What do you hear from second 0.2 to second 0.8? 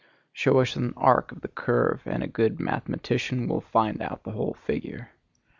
Show us